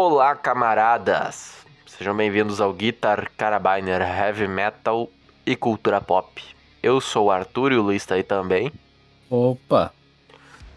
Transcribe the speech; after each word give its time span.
Olá, 0.00 0.36
camaradas! 0.36 1.66
Sejam 1.84 2.16
bem-vindos 2.16 2.60
ao 2.60 2.72
Guitar 2.72 3.28
Carabiner 3.36 4.00
Heavy 4.00 4.46
Metal 4.46 5.10
e 5.44 5.56
Cultura 5.56 6.00
Pop. 6.00 6.40
Eu 6.80 7.00
sou 7.00 7.26
o 7.26 7.30
Arthur 7.32 7.72
e 7.72 7.76
o 7.76 7.82
Luiz 7.82 8.06
tá 8.06 8.14
aí 8.14 8.22
também. 8.22 8.72
Opa! 9.28 9.92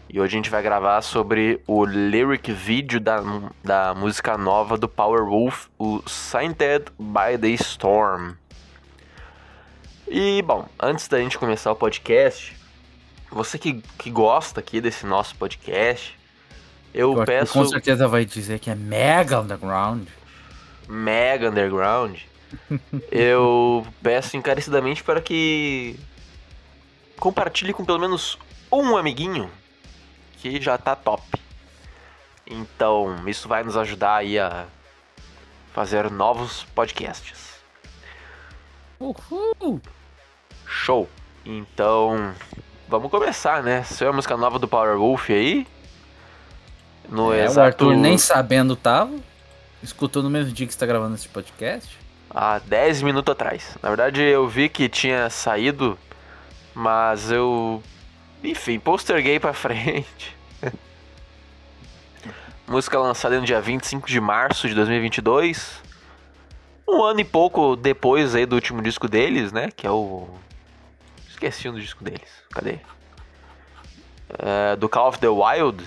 E 0.08 0.20
hoje 0.20 0.34
a 0.34 0.38
gente 0.38 0.50
vai 0.50 0.60
gravar 0.60 1.00
sobre 1.02 1.62
o 1.68 1.84
lyric 1.84 2.50
video 2.50 2.98
da, 2.98 3.22
da 3.62 3.94
música 3.94 4.36
nova 4.36 4.76
do 4.76 4.88
Powerwolf, 4.88 5.68
o 5.78 6.02
Sainted 6.04 6.86
by 6.98 7.38
the 7.40 7.50
Storm. 7.50 8.32
E, 10.08 10.42
bom, 10.42 10.66
antes 10.80 11.06
da 11.06 11.20
gente 11.20 11.38
começar 11.38 11.70
o 11.70 11.76
podcast, 11.76 12.56
você 13.30 13.56
que, 13.56 13.82
que 13.98 14.10
gosta 14.10 14.58
aqui 14.58 14.80
desse 14.80 15.06
nosso 15.06 15.36
podcast, 15.36 16.18
eu, 16.94 17.16
Eu 17.18 17.24
peço. 17.24 17.52
Com 17.52 17.64
certeza 17.64 18.06
vai 18.08 18.24
dizer 18.24 18.58
que 18.58 18.70
é 18.70 18.74
mega 18.74 19.40
underground. 19.40 20.08
Mega 20.88 21.48
Underground, 21.48 22.18
eu 23.10 23.86
peço 24.02 24.36
encarecidamente 24.36 25.02
para 25.02 25.20
que 25.20 25.98
compartilhe 27.18 27.72
com 27.72 27.84
pelo 27.84 28.00
menos 28.00 28.38
um 28.70 28.96
amiguinho 28.96 29.50
que 30.38 30.60
já 30.60 30.76
tá 30.76 30.96
top. 30.96 31.22
Então, 32.46 33.16
isso 33.26 33.48
vai 33.48 33.62
nos 33.62 33.76
ajudar 33.76 34.16
aí 34.16 34.38
a 34.38 34.66
fazer 35.72 36.10
novos 36.10 36.64
podcasts. 36.74 37.52
Uhul! 38.98 39.80
Show! 40.66 41.08
Então, 41.46 42.34
vamos 42.88 43.10
começar, 43.10 43.62
né? 43.62 43.82
Saiu 43.84 44.10
a 44.10 44.12
música 44.12 44.36
nova 44.36 44.58
do 44.58 44.68
Powerwolf 44.68 45.30
aí. 45.30 45.66
No 47.12 47.32
É, 47.32 47.42
o 47.42 47.44
exato... 47.44 47.60
Arthur 47.60 47.96
nem 47.96 48.16
sabendo 48.16 48.74
tava. 48.74 49.14
Escutou 49.82 50.22
no 50.22 50.30
mesmo 50.30 50.52
dia 50.52 50.66
que 50.66 50.72
está 50.72 50.86
gravando 50.86 51.14
esse 51.14 51.28
podcast. 51.28 51.98
há 52.30 52.58
10 52.60 53.02
minutos 53.02 53.30
atrás. 53.30 53.76
Na 53.82 53.90
verdade, 53.90 54.22
eu 54.22 54.48
vi 54.48 54.68
que 54.68 54.88
tinha 54.88 55.28
saído, 55.28 55.98
mas 56.74 57.30
eu. 57.30 57.82
Enfim, 58.42 58.78
posterguei 58.78 59.38
pra 59.38 59.52
frente. 59.54 60.36
Música 62.66 62.98
lançada 62.98 63.38
no 63.38 63.44
dia 63.44 63.60
25 63.60 64.08
de 64.08 64.20
março 64.20 64.66
de 64.68 64.74
2022. 64.74 65.82
Um 66.88 67.02
ano 67.02 67.20
e 67.20 67.24
pouco 67.24 67.76
depois 67.76 68.34
aí 68.34 68.46
do 68.46 68.54
último 68.54 68.80
disco 68.80 69.08
deles, 69.08 69.52
né? 69.52 69.70
Que 69.70 69.86
é 69.86 69.90
o. 69.90 70.28
Esqueci 71.28 71.68
o 71.68 71.78
disco 71.78 72.02
deles. 72.02 72.30
Cadê? 72.50 72.78
É, 74.38 74.76
do 74.76 74.88
Call 74.88 75.08
of 75.08 75.18
the 75.18 75.28
Wild. 75.28 75.84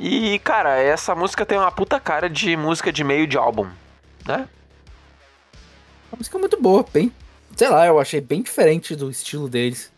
E, 0.00 0.38
cara, 0.40 0.76
essa 0.78 1.14
música 1.14 1.44
tem 1.44 1.58
uma 1.58 1.72
puta 1.72 1.98
cara 1.98 2.30
de 2.30 2.56
música 2.56 2.92
de 2.92 3.02
meio 3.02 3.26
de 3.26 3.36
álbum, 3.36 3.68
né? 4.24 4.48
A 6.12 6.16
música 6.16 6.38
é 6.38 6.40
muito 6.40 6.60
boa, 6.60 6.84
bem. 6.92 7.12
Sei 7.56 7.68
lá, 7.68 7.84
eu 7.86 7.98
achei 7.98 8.20
bem 8.20 8.40
diferente 8.40 8.94
do 8.94 9.10
estilo 9.10 9.48
deles. 9.48 9.92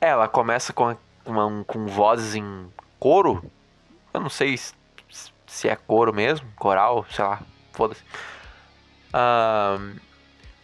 É, 0.00 0.08
Ela 0.08 0.26
começa 0.26 0.72
com, 0.72 0.96
uma- 1.26 1.64
com 1.64 1.86
vozes 1.86 2.34
em 2.34 2.66
coro. 2.98 3.44
Eu 4.14 4.20
não 4.20 4.30
sei 4.30 4.56
se, 4.56 4.72
se 5.46 5.68
é 5.68 5.76
coro 5.76 6.12
mesmo, 6.14 6.46
coral, 6.56 7.04
sei 7.10 7.24
lá, 7.24 7.42
foda-se. 7.74 8.00
Ahn, 9.12 9.96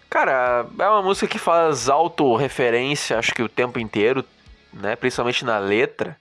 cara, 0.09 0.67
é 0.79 0.89
uma 0.89 1.03
música 1.03 1.27
que 1.27 1.39
faz 1.39 1.89
autorreferência, 1.91 3.19
acho 3.19 3.35
que 3.35 3.43
o 3.43 3.49
tempo 3.49 3.79
inteiro, 3.79 4.25
né? 4.73 4.97
Principalmente 4.97 5.45
na 5.45 5.59
letra. 5.59 6.17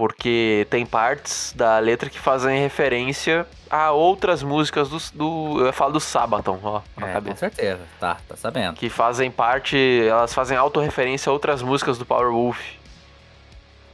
Porque 0.00 0.66
tem 0.70 0.86
partes 0.86 1.52
da 1.54 1.78
letra 1.78 2.08
que 2.08 2.18
fazem 2.18 2.58
referência 2.58 3.46
a 3.68 3.90
outras 3.90 4.42
músicas 4.42 4.88
do. 4.88 4.96
do 5.12 5.60
eu 5.60 5.66
ia 5.66 5.72
falar 5.74 5.90
do 5.90 6.00
Sabaton, 6.00 6.58
ó, 6.64 6.80
É, 6.98 7.20
com 7.20 7.36
certeza. 7.36 7.82
Tá, 8.00 8.16
tá 8.26 8.34
sabendo. 8.34 8.76
Que 8.76 8.88
fazem 8.88 9.30
parte. 9.30 9.76
Elas 10.08 10.32
fazem 10.32 10.56
autorreferência 10.56 11.28
a 11.28 11.34
outras 11.34 11.60
músicas 11.60 11.98
do 11.98 12.06
Powerwolf. 12.06 12.58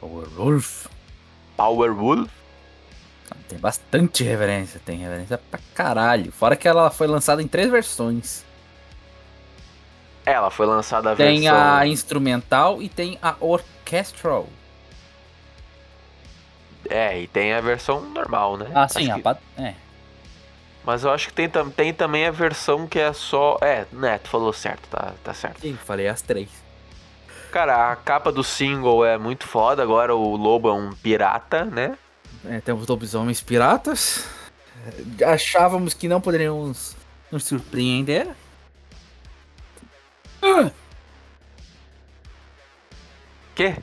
Wolf. 0.00 0.86
Powerwolf? 1.56 2.30
Tem 3.48 3.58
bastante 3.58 4.22
referência, 4.22 4.80
tem 4.86 4.98
referência 4.98 5.40
pra 5.50 5.58
caralho. 5.74 6.30
Fora 6.30 6.54
que 6.54 6.68
ela 6.68 6.88
foi 6.88 7.08
lançada 7.08 7.42
em 7.42 7.48
três 7.48 7.68
versões. 7.68 8.44
Ela 10.24 10.50
foi 10.52 10.66
lançada 10.66 11.10
a 11.10 11.16
Tem 11.16 11.40
versão. 11.40 11.76
a 11.78 11.84
instrumental 11.84 12.80
e 12.80 12.88
tem 12.88 13.18
a 13.20 13.34
orchestral. 13.40 14.46
É, 16.90 17.20
e 17.20 17.26
tem 17.26 17.52
a 17.52 17.60
versão 17.60 18.00
normal, 18.00 18.56
né? 18.56 18.70
Ah, 18.74 18.88
sim, 18.88 19.10
Acho 19.10 19.28
a 19.28 19.34
que- 19.34 19.40
é. 19.62 19.74
Mas 20.84 21.02
eu 21.02 21.10
acho 21.10 21.28
que 21.28 21.34
tem, 21.34 21.48
tem 21.70 21.92
também 21.92 22.26
a 22.26 22.30
versão 22.30 22.86
que 22.86 22.98
é 22.98 23.12
só. 23.12 23.58
É, 23.60 23.86
né, 23.92 24.18
tu 24.18 24.28
falou 24.28 24.52
certo, 24.52 24.88
tá, 24.88 25.14
tá 25.24 25.34
certo. 25.34 25.60
Sim, 25.60 25.76
falei 25.84 26.06
as 26.06 26.22
três. 26.22 26.48
Cara, 27.50 27.90
a 27.90 27.96
capa 27.96 28.30
do 28.30 28.44
single 28.44 29.04
é 29.04 29.16
muito 29.18 29.46
foda. 29.48 29.82
Agora 29.82 30.14
o 30.14 30.36
lobo 30.36 30.68
é 30.68 30.72
um 30.72 30.92
pirata, 30.92 31.64
né? 31.64 31.96
É, 32.44 32.60
temos 32.60 32.86
lobisomens 32.86 33.40
piratas. 33.40 34.26
É, 35.20 35.24
Achávamos 35.24 35.92
que 35.94 36.06
não 36.06 36.20
poderíamos 36.20 36.94
nos 37.32 37.44
surpreender. 37.44 38.28
Ah, 40.42 40.70
Que? 43.54 43.74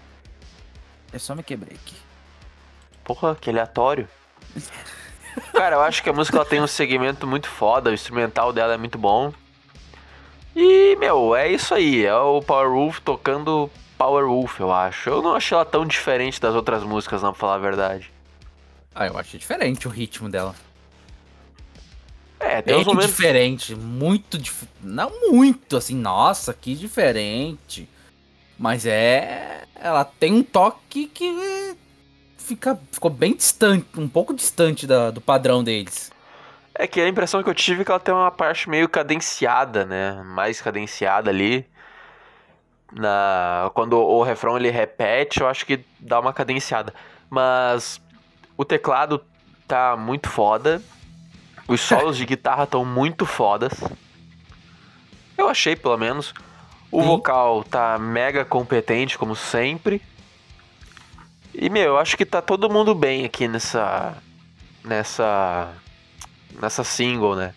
eu 1.12 1.20
só 1.20 1.36
me 1.36 1.44
quebrei 1.44 1.76
aqui. 1.76 1.96
Porra, 3.04 3.36
que 3.36 3.50
aleatório. 3.50 4.08
Cara, 5.52 5.78
eu 5.78 5.82
acho 5.82 6.04
que 6.04 6.10
a 6.10 6.14
música 6.14 6.38
ela 6.38 6.46
tem 6.46 6.62
um 6.62 6.68
segmento 6.68 7.26
muito 7.26 7.48
foda, 7.48 7.90
o 7.90 7.94
instrumental 7.94 8.54
dela 8.54 8.74
é 8.74 8.78
muito 8.78 8.98
bom. 8.98 9.34
E, 10.56 10.96
meu, 10.98 11.36
é 11.36 11.52
isso 11.52 11.74
aí. 11.74 12.06
É 12.06 12.16
o 12.16 12.42
Powerwolf 12.42 13.00
tocando 13.00 13.70
Powerwolf, 13.98 14.60
eu 14.60 14.72
acho. 14.72 15.10
Eu 15.10 15.22
não 15.22 15.36
achei 15.36 15.56
ela 15.56 15.66
tão 15.66 15.86
diferente 15.86 16.40
das 16.40 16.54
outras 16.54 16.84
músicas, 16.84 17.22
não, 17.22 17.32
pra 17.32 17.40
falar 17.40 17.56
a 17.56 17.60
verdade. 17.60 18.12
Ah, 18.94 19.08
eu 19.08 19.18
achei 19.18 19.40
diferente 19.40 19.88
o 19.88 19.92
ritmo 19.92 20.30
dela. 20.30 20.56
É, 22.40 22.62
tem 22.62 22.74
Bem 22.74 22.82
uns 22.82 22.86
momentos. 22.86 23.08
diferente, 23.08 23.76
muito 23.76 24.38
dif... 24.38 24.68
Não 24.82 25.10
muito, 25.32 25.78
assim, 25.78 25.96
nossa, 25.96 26.54
que 26.54 26.76
diferente. 26.76 27.90
Mas 28.60 28.86
é. 28.86 29.64
Ela 29.76 30.06
tem 30.06 30.34
um 30.34 30.44
toque 30.44 31.08
que 31.08 31.76
fica, 32.44 32.80
ficou 32.92 33.10
bem 33.10 33.36
distante, 33.36 33.86
um 33.98 34.08
pouco 34.08 34.34
distante 34.34 34.86
da- 34.86 35.12
do 35.12 35.22
padrão 35.22 35.64
deles. 35.64 36.12
É 36.76 36.88
que 36.88 37.00
a 37.00 37.08
impressão 37.08 37.44
que 37.44 37.50
eu 37.50 37.54
tive 37.54 37.82
é 37.82 37.86
que 37.86 37.92
ela 37.92 38.00
tem 38.00 38.14
uma 38.14 38.32
parte 38.32 38.70
meio 38.70 38.90
cadenciada, 38.90 39.86
né? 39.86 40.22
Mais 40.24 40.60
cadenciada 40.62 41.30
ali. 41.30 41.66
Na... 42.92 43.72
Quando 43.74 43.98
o 43.98 44.24
refrão 44.24 44.58
ele 44.58 44.70
repete, 44.70 45.42
eu 45.42 45.48
acho 45.48 45.66
que 45.66 45.84
dá 46.00 46.20
uma 46.20 46.34
cadenciada. 46.34 46.94
Mas 47.30 48.02
o 48.58 48.66
teclado 48.66 49.24
tá 49.68 49.96
muito 49.96 50.30
foda. 50.30 50.82
Os 51.68 51.80
solos 51.82 52.18
de 52.18 52.26
guitarra 52.26 52.64
estão 52.64 52.84
muito 52.84 53.26
fodas. 53.26 53.74
Eu 55.38 55.48
achei, 55.50 55.76
pelo 55.76 55.98
menos. 55.98 56.34
O 56.92 57.02
Sim. 57.02 57.08
vocal 57.08 57.64
tá 57.64 57.98
mega 57.98 58.46
competente, 58.46 59.18
como 59.18 59.36
sempre. 59.36 60.02
E, 61.54 61.70
meu, 61.70 61.84
eu 61.84 61.98
acho 61.98 62.18
que 62.18 62.26
tá 62.26 62.42
todo 62.42 62.70
mundo 62.70 62.96
bem 62.96 63.26
aqui 63.26 63.48
nessa. 63.48 64.18
Nessa. 64.84 65.72
Nessa 66.60 66.84
single, 66.84 67.36
né? 67.36 67.54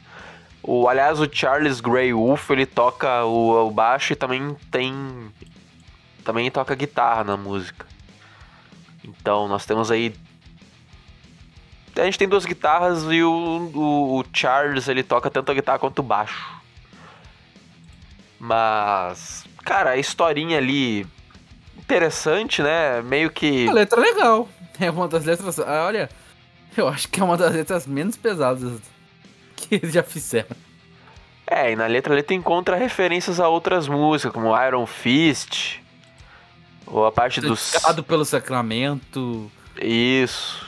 O, 0.62 0.88
aliás, 0.88 1.20
o 1.20 1.28
Charles 1.30 1.80
Grey 1.80 2.12
Wolf, 2.12 2.50
ele 2.50 2.66
toca 2.66 3.24
o, 3.24 3.68
o 3.68 3.70
baixo 3.70 4.12
e 4.12 4.16
também 4.16 4.56
tem. 4.70 5.32
Também 6.24 6.50
toca 6.50 6.74
guitarra 6.74 7.24
na 7.24 7.36
música. 7.36 7.86
Então, 9.04 9.48
nós 9.48 9.64
temos 9.64 9.90
aí. 9.90 10.14
A 11.96 12.04
gente 12.04 12.18
tem 12.18 12.28
duas 12.28 12.44
guitarras 12.44 13.04
e 13.04 13.22
o, 13.22 13.70
o, 13.74 14.20
o 14.20 14.24
Charles, 14.32 14.88
ele 14.88 15.02
toca 15.02 15.30
tanto 15.30 15.50
a 15.50 15.54
guitarra 15.54 15.78
quanto 15.78 16.00
o 16.00 16.02
baixo. 16.02 16.54
Mas, 18.38 19.44
cara, 19.64 19.90
a 19.90 19.96
historinha 19.96 20.58
ali 20.58 21.06
interessante, 21.86 22.62
né? 22.62 23.00
Meio 23.02 23.30
que 23.30 23.68
A 23.68 23.72
letra 23.72 24.00
é 24.00 24.04
legal. 24.04 24.48
É 24.78 24.90
uma 24.90 25.08
das 25.08 25.24
letras. 25.24 25.58
ah, 25.60 25.84
Olha, 25.86 26.10
eu 26.76 26.88
acho 26.88 27.08
que 27.08 27.20
é 27.20 27.24
uma 27.24 27.36
das 27.36 27.54
letras 27.54 27.86
menos 27.86 28.16
pesadas 28.16 28.78
que 29.54 29.76
eles 29.76 29.92
já 29.92 30.02
fizeram. 30.02 30.54
É, 31.46 31.70
e 31.72 31.76
na 31.76 31.86
letra 31.86 32.12
ali 32.12 32.22
tu 32.24 32.34
encontra 32.34 32.76
referências 32.76 33.38
a 33.38 33.48
outras 33.48 33.86
músicas, 33.86 34.32
como 34.32 34.60
Iron 34.66 34.84
Fist, 34.84 35.78
ou 36.84 37.06
a 37.06 37.12
parte 37.12 37.40
dos... 37.40 37.60
Certificado 37.60 38.02
pelo 38.02 38.24
sacramento, 38.24 39.50
Isso. 39.80 40.66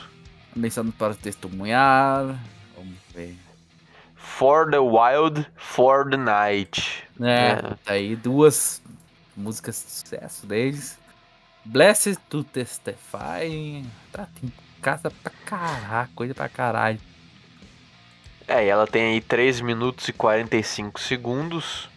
mencionado 0.55 0.95
para 0.97 1.13
testemunhar. 1.15 2.39
Vamos 2.77 2.97
ver. 3.13 3.35
For 4.15 4.71
the 4.71 4.79
Wild, 4.79 5.45
For 5.57 6.09
the 6.09 6.15
Night. 6.17 7.03
É, 7.21 7.49
É. 7.51 7.55
tá 7.83 7.93
aí 7.93 8.15
duas 8.15 8.81
músicas 9.35 9.83
de 9.85 9.91
sucesso 9.91 10.47
deles. 10.47 10.97
Blessed 11.71 12.17
to 12.27 12.43
Testify. 12.43 13.85
Tá, 14.11 14.27
tem 14.41 14.51
casa 14.81 15.11
pra 15.11 15.31
caralho, 15.45 16.09
coisa 16.15 16.33
pra 16.33 16.49
caralho. 16.49 16.99
É, 18.47 18.65
e 18.65 18.69
ela 18.69 18.87
tem 18.87 19.13
aí 19.13 19.21
3 19.21 19.61
minutos 19.61 20.07
e 20.07 20.13
45 20.13 20.99
segundos. 20.99 21.87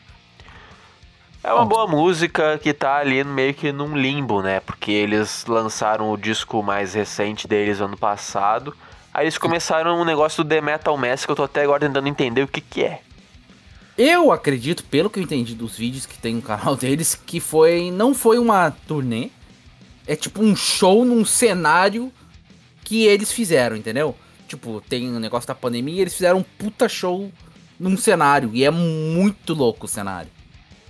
É 1.42 1.50
uma 1.54 1.64
boa 1.64 1.86
música 1.86 2.58
que 2.58 2.74
tá 2.74 2.98
ali 2.98 3.24
meio 3.24 3.54
que 3.54 3.72
num 3.72 3.96
limbo, 3.96 4.42
né? 4.42 4.60
Porque 4.60 4.92
eles 4.92 5.46
lançaram 5.46 6.12
o 6.12 6.18
disco 6.18 6.62
mais 6.62 6.92
recente 6.92 7.48
deles 7.48 7.80
ano 7.80 7.96
passado. 7.96 8.76
Aí 9.12 9.24
eles 9.24 9.38
começaram 9.38 9.98
um 9.98 10.04
negócio 10.04 10.44
do 10.44 10.50
The 10.50 10.60
Metal 10.60 10.96
Mass 10.98 11.24
que 11.24 11.32
eu 11.32 11.36
tô 11.36 11.44
até 11.44 11.62
agora 11.62 11.80
tentando 11.80 12.08
entender 12.08 12.42
o 12.42 12.48
que 12.48 12.60
que 12.60 12.84
é. 12.84 13.00
Eu 13.96 14.30
acredito, 14.32 14.84
pelo 14.84 15.08
que 15.08 15.18
eu 15.18 15.22
entendi 15.22 15.54
dos 15.54 15.78
vídeos 15.78 16.04
que 16.04 16.18
tem 16.18 16.34
no 16.34 16.42
canal 16.42 16.76
deles, 16.76 17.14
que 17.14 17.40
foi 17.40 17.90
não 17.90 18.14
foi 18.14 18.38
uma 18.38 18.70
turnê, 18.70 19.30
é 20.06 20.16
tipo 20.16 20.42
um 20.42 20.54
show 20.56 21.04
num 21.04 21.24
cenário 21.24 22.12
que 22.84 23.04
eles 23.04 23.32
fizeram, 23.32 23.76
entendeu? 23.76 24.16
Tipo, 24.48 24.80
tem 24.80 25.08
o 25.08 25.16
um 25.16 25.18
negócio 25.18 25.46
da 25.48 25.54
pandemia, 25.54 26.02
eles 26.02 26.14
fizeram 26.14 26.38
um 26.38 26.42
puta 26.42 26.88
show 26.88 27.30
num 27.78 27.96
cenário 27.96 28.50
e 28.52 28.64
é 28.64 28.70
muito 28.70 29.54
louco 29.54 29.86
o 29.86 29.88
cenário. 29.88 30.30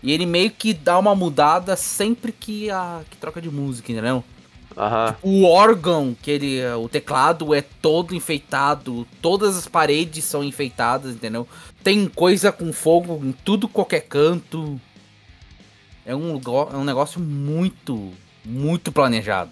E 0.03 0.11
ele 0.11 0.26
meio 0.26 0.50
que 0.50 0.75
dá 0.75 0.99
uma 0.99 1.14
mudada 1.14 1.76
sempre 1.76 2.32
que 2.32 2.69
a 2.70 3.03
que 3.09 3.17
troca 3.17 3.41
de 3.41 3.50
música, 3.50 3.93
entendeu? 3.93 4.25
Aham. 4.76 5.17
O 5.23 5.44
órgão, 5.44 6.17
que 6.20 6.31
ele, 6.31 6.65
o 6.75 6.88
teclado 6.88 7.55
é 7.55 7.61
todo 7.62 8.15
enfeitado, 8.15 9.06
todas 9.20 9.56
as 9.56 9.69
paredes 9.69 10.25
são 10.25 10.43
enfeitadas, 10.43 11.15
entendeu? 11.15 11.47
Tem 11.85 12.08
coisa 12.08 12.50
com 12.50 12.73
fogo 12.73 13.20
em 13.23 13.32
tudo 13.32 13.69
qualquer 13.69 14.00
canto. 14.00 14.81
É 16.05 16.17
um, 16.17 16.32
lugar- 16.32 16.69
é 16.73 16.76
um 16.76 16.85
negócio 16.85 17.20
muito, 17.20 18.12
muito 18.44 18.91
planejado. 18.93 19.50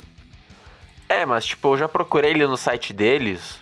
É, 1.08 1.26
mas 1.26 1.44
tipo, 1.44 1.74
eu 1.74 1.78
já 1.78 1.88
procurei 1.88 2.30
ele 2.30 2.46
no 2.46 2.56
site 2.56 2.92
deles. 2.92 3.58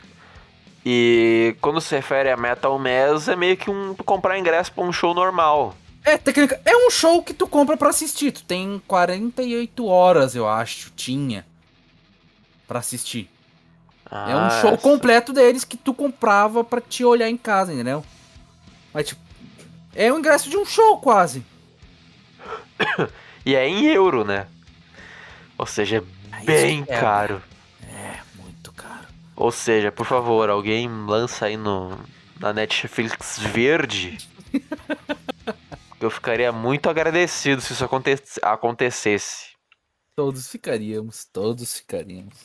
E 0.84 1.56
quando 1.60 1.80
se 1.80 1.94
refere 1.94 2.30
a 2.30 2.36
Metal 2.36 2.78
Mass, 2.78 3.28
é 3.28 3.36
meio 3.36 3.56
que 3.56 3.70
um 3.70 3.94
comprar 3.94 4.38
ingresso 4.38 4.72
pra 4.72 4.84
um 4.84 4.92
show 4.92 5.12
normal. 5.14 5.74
É, 6.04 6.16
técnica, 6.16 6.60
é 6.64 6.76
um 6.76 6.90
show 6.90 7.22
que 7.22 7.34
tu 7.34 7.46
compra 7.46 7.76
pra 7.76 7.90
assistir. 7.90 8.32
Tu 8.32 8.42
tem 8.44 8.80
48 8.86 9.86
horas, 9.86 10.34
eu 10.34 10.48
acho, 10.48 10.90
tinha. 10.96 11.44
Pra 12.66 12.78
assistir. 12.78 13.28
é 14.10 14.34
um 14.34 14.46
Ah, 14.46 14.50
show 14.62 14.70
essa- 14.72 14.78
completo 14.82 15.32
deles 15.34 15.64
que 15.64 15.76
tu 15.76 15.92
comprava 15.92 16.62
pra 16.64 16.80
te 16.80 17.04
olhar 17.04 17.28
em 17.28 17.36
casa, 17.36 17.72
entendeu? 17.74 18.02
Mas, 18.94 19.08
tipo, 19.08 19.20
é 19.94 20.10
o 20.12 20.18
ingresso 20.18 20.48
de 20.48 20.56
um 20.56 20.64
show 20.64 20.98
quase. 20.98 21.44
E 23.44 23.54
é 23.54 23.66
em 23.66 23.86
euro, 23.86 24.24
né? 24.24 24.46
Ou 25.58 25.66
seja, 25.66 26.04
é 26.32 26.44
bem 26.44 26.84
é, 26.86 27.00
caro. 27.00 27.42
É, 27.82 28.20
muito 28.36 28.72
caro. 28.72 29.06
Ou 29.34 29.50
seja, 29.50 29.90
por 29.90 30.06
favor, 30.06 30.48
alguém 30.48 30.88
lança 30.88 31.46
aí 31.46 31.56
no 31.56 31.98
na 32.40 32.52
Netflix 32.52 33.38
verde. 33.40 34.18
eu 36.00 36.10
ficaria 36.10 36.52
muito 36.52 36.88
agradecido 36.88 37.60
se 37.60 37.72
isso 37.72 37.84
aconte- 37.84 38.22
acontecesse. 38.40 39.48
Todos 40.14 40.48
ficaríamos, 40.48 41.24
todos 41.24 41.76
ficaríamos. 41.76 42.36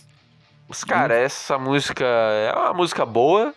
Mas, 0.68 0.84
cara, 0.84 1.16
essa 1.16 1.58
música 1.60 2.04
é 2.06 2.52
uma 2.54 2.74
música 2.74 3.06
boa. 3.06 3.54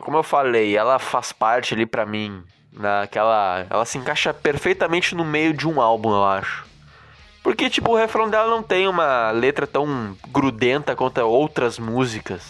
Como 0.00 0.16
eu 0.16 0.22
falei, 0.22 0.76
ela 0.76 0.98
faz 0.98 1.32
parte 1.32 1.74
ali 1.74 1.84
pra 1.86 2.06
mim. 2.06 2.42
Naquela. 2.72 3.66
Ela 3.70 3.84
se 3.84 3.98
encaixa 3.98 4.32
perfeitamente 4.34 5.14
no 5.14 5.24
meio 5.24 5.52
de 5.52 5.68
um 5.68 5.80
álbum, 5.80 6.10
eu 6.10 6.24
acho. 6.24 6.64
Porque, 7.44 7.68
tipo, 7.70 7.92
o 7.92 7.96
refrão 7.96 8.28
dela 8.28 8.48
não 8.50 8.62
tem 8.62 8.88
uma 8.88 9.30
letra 9.30 9.66
tão 9.66 10.16
grudenta 10.28 10.96
quanto 10.96 11.20
outras 11.20 11.78
músicas. 11.78 12.42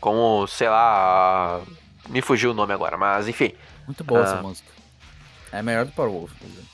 Como, 0.00 0.46
sei 0.46 0.68
lá. 0.68 1.60
Me 2.08 2.22
fugiu 2.22 2.52
o 2.52 2.54
nome 2.54 2.72
agora, 2.72 2.96
mas 2.96 3.28
enfim. 3.28 3.52
Muito 3.86 4.02
boa 4.04 4.20
Ah. 4.20 4.24
essa 4.24 4.36
música. 4.42 4.68
É 5.52 5.58
a 5.58 5.62
melhor 5.62 5.84
do 5.84 5.92
Power 5.92 6.10
Wolf. 6.12 6.32
por 6.38 6.46
exemplo. 6.46 6.68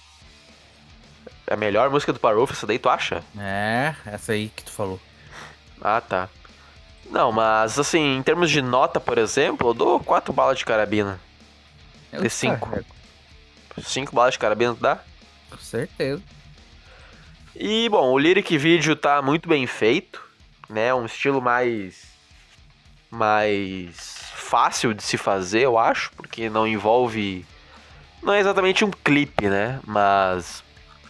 É 1.47 1.55
a 1.55 1.57
melhor 1.57 1.89
música 1.91 2.13
do 2.13 2.21
Powerwolf, 2.21 2.51
essa 2.53 2.67
daí 2.67 2.79
tu 2.79 2.91
acha? 2.91 3.25
É, 3.39 3.95
essa 4.05 4.33
aí 4.33 4.51
que 4.55 4.63
tu 4.63 4.71
falou. 4.71 5.01
Ah, 5.81 6.01
tá. 6.01 6.29
Não, 7.11 7.33
mas 7.33 7.79
assim, 7.79 8.17
em 8.19 8.23
termos 8.23 8.51
de 8.51 8.61
nota, 8.61 9.01
por 9.01 9.17
exemplo, 9.17 9.71
eu 9.71 9.75
dou 9.75 9.99
4 9.99 10.31
balas 10.31 10.59
de 10.59 10.65
carabina. 10.67 11.19
Eu 12.13 12.21
De 12.21 12.29
cinco. 12.29 12.67
descarrego, 12.67 12.87
5 13.83 14.15
balas 14.15 14.35
de 14.35 14.39
carabina 14.39 14.75
tu 14.75 14.81
dá? 14.81 14.99
Com 15.51 15.59
certeza. 15.59 16.23
E, 17.55 17.89
bom, 17.89 18.13
o 18.13 18.19
lyric 18.19 18.57
vídeo 18.57 18.95
tá 18.95 19.21
muito 19.21 19.49
bem 19.49 19.67
feito, 19.67 20.23
né? 20.69 20.95
Um 20.95 21.07
estilo 21.07 21.43
mais. 21.43 22.05
mais 23.11 23.97
fácil 24.35 24.95
de 24.95 25.03
se 25.03 25.19
fazer, 25.19 25.63
eu 25.63 25.77
acho, 25.77 26.13
porque 26.17 26.49
não 26.49 26.67
envolve. 26.67 27.45
Não 28.23 28.33
é 28.33 28.41
exatamente 28.41 28.85
um 28.85 28.91
clipe, 28.91 29.49
né? 29.49 29.81
Mas. 29.87 30.63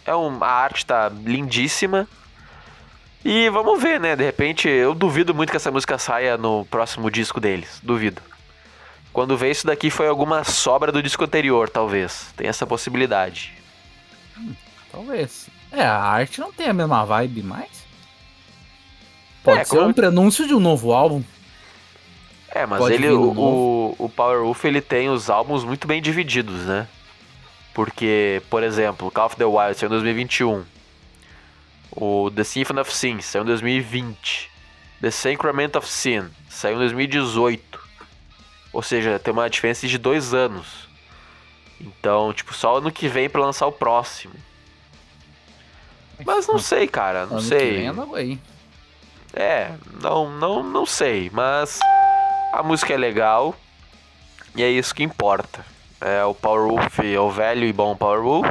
É 0.06 0.16
um, 0.16 0.42
a 0.42 0.48
arte 0.48 0.86
tá 0.86 1.10
lindíssima. 1.10 2.08
E 3.22 3.50
vamos 3.50 3.82
ver, 3.82 4.00
né? 4.00 4.16
De 4.16 4.24
repente, 4.24 4.68
eu 4.68 4.94
duvido 4.94 5.34
muito 5.34 5.50
que 5.50 5.56
essa 5.56 5.70
música 5.70 5.98
saia 5.98 6.38
no 6.38 6.64
próximo 6.64 7.10
disco 7.10 7.38
deles. 7.38 7.78
Duvido. 7.82 8.22
Quando 9.12 9.36
vê 9.36 9.50
isso 9.50 9.66
daqui 9.66 9.90
foi 9.90 10.08
alguma 10.08 10.44
sobra 10.44 10.90
do 10.90 11.02
disco 11.02 11.24
anterior, 11.24 11.68
talvez. 11.68 12.32
Tem 12.36 12.46
essa 12.48 12.66
possibilidade. 12.66 13.52
Talvez. 14.90 15.48
É, 15.70 15.82
a 15.82 15.98
arte 16.00 16.40
não 16.40 16.52
tem 16.52 16.68
a 16.68 16.72
mesma 16.72 17.04
vibe 17.04 17.42
mais. 17.42 17.86
Pode 19.44 19.60
É, 19.60 19.64
ser 19.64 19.76
como- 19.76 19.88
um 19.88 19.92
prenúncio 19.92 20.46
de 20.46 20.54
um 20.54 20.60
novo 20.60 20.92
álbum. 20.92 21.22
É, 22.50 22.64
mas 22.66 22.78
Pode 22.78 22.94
ele, 22.94 23.08
o, 23.10 23.30
o, 23.30 23.94
o 23.98 24.08
Powerwolf, 24.08 24.64
ele 24.64 24.80
tem 24.80 25.10
os 25.10 25.28
álbuns 25.28 25.64
muito 25.64 25.86
bem 25.86 26.00
divididos, 26.00 26.62
né? 26.64 26.88
Porque, 27.74 28.42
por 28.50 28.62
exemplo, 28.62 29.10
Call 29.10 29.26
of 29.26 29.36
the 29.36 29.44
Wild 29.44 29.74
saiu 29.78 29.88
em 29.88 29.90
2021. 29.90 30.64
O 31.90 32.30
The 32.34 32.44
Symphony 32.44 32.80
of 32.80 32.94
Sin 32.94 33.20
saiu 33.20 33.42
em 33.42 33.46
2020. 33.46 34.50
The 35.00 35.10
Sacrament 35.10 35.76
of 35.76 35.86
Sin 35.88 36.28
saiu 36.48 36.76
em 36.76 36.78
2018. 36.78 37.78
Ou 38.72 38.82
seja, 38.82 39.18
tem 39.18 39.32
uma 39.32 39.48
diferença 39.48 39.86
de 39.86 39.98
dois 39.98 40.32
anos. 40.34 40.87
Então, 41.80 42.32
tipo, 42.32 42.52
só 42.54 42.78
ano 42.78 42.90
que 42.90 43.08
vem 43.08 43.28
pra 43.30 43.40
lançar 43.40 43.66
o 43.66 43.72
próximo. 43.72 44.34
Mas 46.24 46.46
não 46.48 46.58
sei, 46.58 46.88
cara, 46.88 47.26
não 47.26 47.34
Ano 47.38 47.42
que 47.42 47.48
sei. 47.48 47.76
vem 47.76 47.86
é 47.86 47.92
logo 47.92 48.16
aí. 48.16 48.38
É, 49.32 49.72
não, 50.02 50.28
não, 50.30 50.62
não 50.62 50.84
sei, 50.86 51.30
mas 51.32 51.78
a 52.52 52.62
música 52.62 52.92
é 52.92 52.96
legal 52.96 53.54
e 54.56 54.62
é 54.62 54.68
isso 54.70 54.94
que 54.94 55.02
importa. 55.02 55.64
É 56.00 56.24
o 56.24 56.34
Powerwolf, 56.34 56.98
é 57.00 57.18
o 57.20 57.30
velho 57.30 57.64
e 57.64 57.72
bom 57.72 57.94
Powerwolf. 57.96 58.46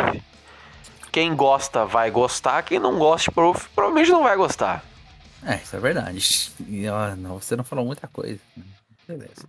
Quem 1.11 1.35
gosta 1.35 1.85
vai 1.85 2.09
gostar, 2.11 2.61
quem 2.63 2.79
não 2.79 2.97
gosta 2.97 3.29
de 3.29 3.35
Powerwolf 3.35 3.67
provavelmente 3.75 4.11
não 4.11 4.23
vai 4.23 4.37
gostar. 4.37 4.83
É, 5.43 5.55
isso 5.55 5.75
é 5.75 5.79
verdade. 5.79 6.51
E, 6.67 6.85
não, 7.17 7.39
você 7.39 7.55
não 7.55 7.63
falou 7.63 7.85
muita 7.85 8.07
coisa. 8.07 8.39
Beleza. 9.07 9.45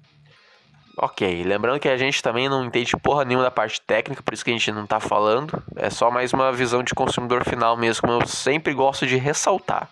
Ok, 1.00 1.45
lembrando 1.45 1.78
que 1.78 1.88
a 1.88 1.97
gente 1.97 2.21
também 2.21 2.49
não 2.49 2.64
entende 2.64 2.97
porra 2.97 3.25
nenhuma 3.25 3.45
da 3.45 3.52
parte 3.52 3.81
técnica, 3.81 4.21
por 4.21 4.35
isso 4.35 4.45
que 4.45 4.50
a 4.50 4.52
gente 4.52 4.73
não 4.73 4.85
tá 4.85 4.99
falando. 4.99 5.62
É 5.76 5.90
só 5.90 6.11
mais 6.11 6.33
uma 6.33 6.50
visão 6.50 6.83
de 6.83 6.93
consumidor 6.93 7.45
final 7.45 7.76
mesmo, 7.76 8.00
como 8.00 8.21
eu 8.21 8.26
sempre 8.26 8.75
gosto 8.75 9.07
de 9.07 9.17
ressaltar. 9.17 9.88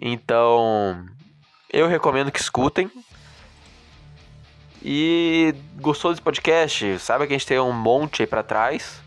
Então, 0.00 1.04
eu 1.70 1.86
recomendo 1.86 2.32
que 2.32 2.40
escutem. 2.40 2.90
E 4.82 5.54
gostou 5.82 6.12
desse 6.12 6.22
podcast? 6.22 6.98
Sabe 6.98 7.26
que 7.26 7.34
a 7.34 7.36
gente 7.36 7.46
tem 7.46 7.60
um 7.60 7.72
monte 7.72 8.22
aí 8.22 8.26
pra 8.26 8.42
trás. 8.42 9.02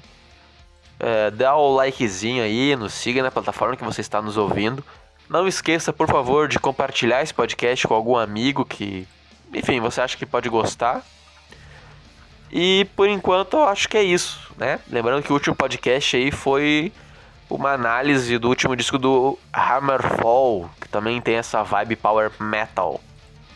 É, 1.00 1.32
dá 1.32 1.56
o 1.56 1.76
likezinho 1.76 2.44
aí, 2.44 2.76
nos 2.76 2.94
siga 2.94 3.24
na 3.24 3.32
plataforma 3.32 3.76
que 3.76 3.84
você 3.84 4.02
está 4.02 4.22
nos 4.22 4.38
ouvindo. 4.38 4.86
Não 5.28 5.48
esqueça, 5.48 5.92
por 5.92 6.08
favor, 6.08 6.48
de 6.48 6.60
compartilhar 6.60 7.24
esse 7.24 7.34
podcast 7.34 7.88
com 7.88 7.96
algum 7.96 8.16
amigo 8.16 8.64
que, 8.64 9.08
enfim, 9.56 9.80
você 9.80 10.02
acha 10.02 10.18
que 10.18 10.26
pode 10.26 10.50
gostar. 10.50 11.04
E 12.52 12.86
por 12.96 13.08
enquanto 13.10 13.56
eu 13.58 13.64
acho 13.64 13.90
que 13.90 13.98
é 13.98 14.04
isso, 14.04 14.52
né? 14.58 14.80
Lembrando 14.90 15.24
que 15.24 15.32
o 15.32 15.34
último 15.34 15.56
podcast 15.56 16.16
aí 16.16 16.32
foi 16.32 16.92
uma 17.50 17.72
análise 17.72 18.38
do 18.38 18.50
último 18.50 18.76
disco 18.76 18.98
do 18.98 19.38
Hammerfall, 19.54 20.70
que 20.80 20.88
também 20.88 21.20
tem 21.22 21.36
essa 21.36 21.64
vibe 21.64 21.96
power 21.96 22.32
metal. 22.40 23.02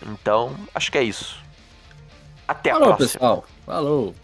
Então, 0.01 0.56
acho 0.74 0.91
que 0.91 0.98
é 0.98 1.03
isso. 1.03 1.38
Até 2.48 2.72
a 2.72 2.74
Falou, 2.74 2.88
próxima. 2.96 3.08
pessoal. 3.20 3.46
Falou. 3.65 4.15